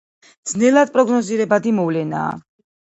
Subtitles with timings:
[0.51, 2.37] ძნელად პროგნოზირებადი მოვლენაა.